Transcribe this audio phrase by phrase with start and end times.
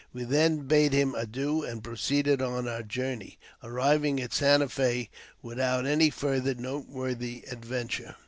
[0.13, 5.11] We then bade him adieu, and proceeded on our journey, arriving at Santa Fe
[5.43, 8.15] without any farther noteworthy adventure.